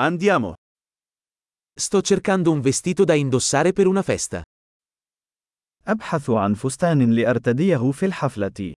[0.00, 0.54] Andiamo.
[1.74, 4.42] Sto cercando un vestito da indossare per una festa.
[5.86, 8.72] أبحث عن فستان لأرتديه في الحفلة.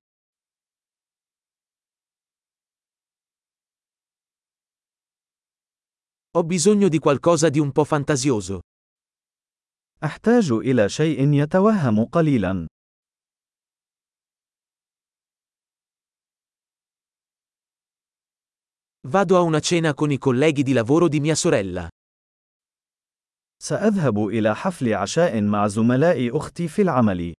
[6.32, 8.60] Ho bisogno di qualcosa di un po' fantasioso.
[10.04, 12.68] أحتاج إلى شيء يتوهم قليلا.
[19.09, 21.89] Vado a una cena con i colleghi di lavoro di mia sorella.
[23.63, 27.33] سأذهب إلى حفل عشاء مع زملاء أختي في العمل.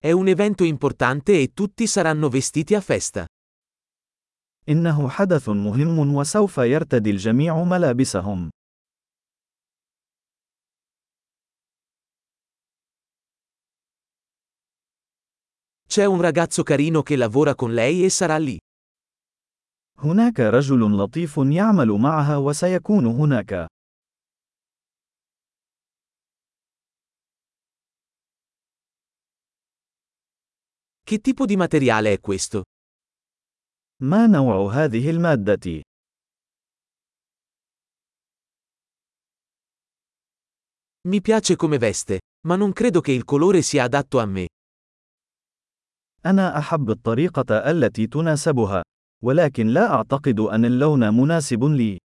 [0.00, 3.26] È un evento importante e tutti saranno vestiti a festa.
[4.68, 8.50] إنه حدث مهم وسوف يرتدي الجميع ملابسهم.
[15.92, 18.58] C'è un ragazzo carino che lavora con lei e sarà lì.
[19.98, 23.66] هناك رجل لطيف يعمل معها وسيكون هناك.
[31.02, 32.62] Che tipo di materiale è questo?
[34.02, 35.82] ما نوع هذه المادة؟
[41.08, 44.48] Mi piace come veste, ma non credo che il colore sia adatto a me.
[46.25, 48.83] أنا أحب الطريقة التي تناسبها،
[49.23, 51.97] ولكن لا أعتقد أن اللون مناسب لي.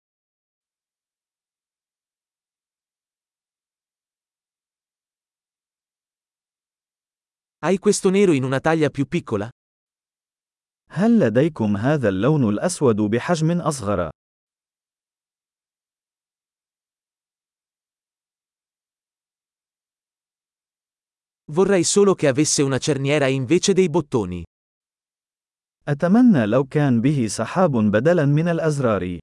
[7.67, 9.51] Hai questo nero in una taglia più piccola?
[10.91, 14.11] هل لديكم هذا اللون الأسود بحجم أصغر؟
[21.52, 24.44] Vorrei solo che avesse una cerniera invece dei bottoni.
[25.88, 29.20] أتمنى لو كان به سحاب بدلاً من الأزرار.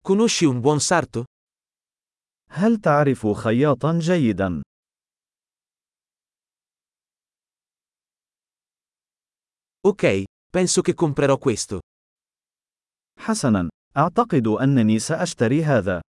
[0.00, 1.24] Conosci un buon sarto?
[2.50, 4.62] هل تعرف خياطاً جيداً؟
[9.80, 11.80] Ok, penso che comprerò questo.
[13.18, 16.00] حسناً، أعتقد أنني سأشتري هذا.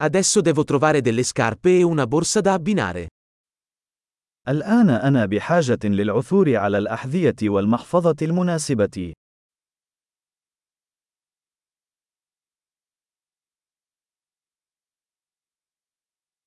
[0.00, 3.08] Adesso devo trovare delle scarpe e una borsa da abbinare.
[4.48, 9.12] الآن أنا بحاجة للعثور على الأحذية والمحفظة المناسبة.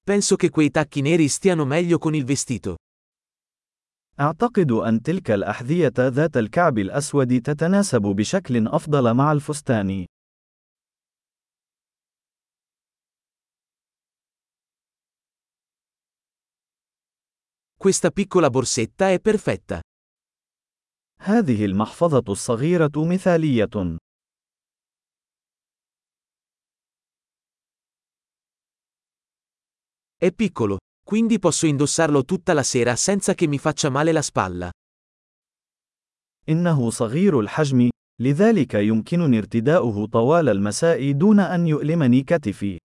[0.04, 2.76] Penso che quei tacchi neri stiano meglio con il vestito.
[4.21, 10.07] أعتقد أن تلك الأحذية ذات الكعب الأسود تتناسب بشكل أفضل مع الفستان.
[17.77, 19.81] Questa piccola borsetta è perfetta.
[21.21, 23.99] هذه المحفظة الصغيرة مثالية.
[30.19, 34.72] È piccolo, quindi posso indossarlo tutta la sera senza che mi faccia male la spalla.
[36.50, 42.78] إنه صغير الحجم، لذلك يمكنني ارتداؤه طوال المساء دون أن يؤلمني كتفي.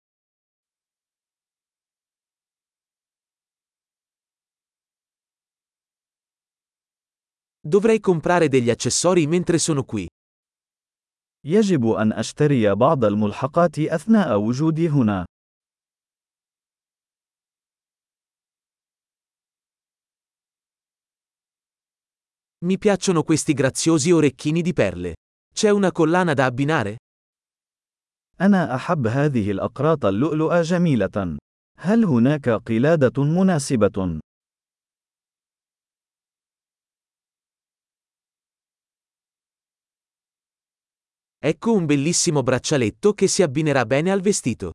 [7.67, 10.07] Dovrei comprare degli accessori mentre sono qui.
[11.45, 15.27] يجب أن أشتري بعض الملحقات أثناء وجودي هنا.
[22.65, 25.15] Mi piacciono questi graziosi orecchini di perle.
[25.55, 26.97] C'è una collana da abbinare?
[28.41, 31.39] أنا أحب هذه الأقراط اللؤلؤة جميلة.
[31.79, 34.21] هل هناك قلادة مناسبة؟
[41.39, 44.73] Ecco un bellissimo braccialetto che si abbinerà bene al vestito.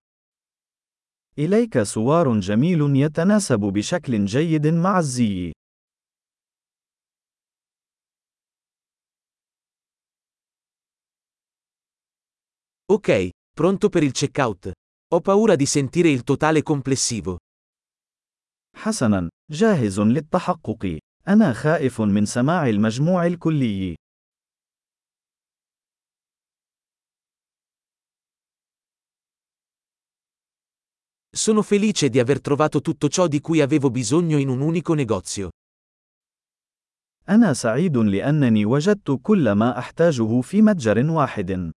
[1.38, 5.51] إليك سوار جميل يتناسب بشكل جيد مع الزي.
[12.91, 14.71] Ok, pronto per il checkout.
[15.13, 17.38] Ho paura di sentire il totale complessivo.
[18.75, 21.00] حسناً، جاهز للتحقق.
[21.27, 23.95] أنا خائف من سماع المجموع الكلي.
[31.33, 35.50] Sono felice di aver trovato tutto ciò di cui avevo bisogno in un unico negozio.
[37.29, 41.71] أنا سعيد لأنني وجدت كل ما أحتاجه في متجر واحد.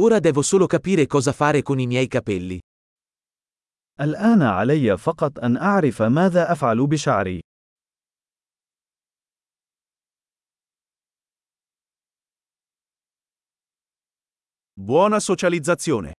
[0.00, 2.58] Ora devo solo capire cosa fare con i miei capelli.
[4.00, 7.40] الآن علي فقط أن أعرف ماذا أفعل بشعري.
[14.80, 16.14] Buona socializzazione!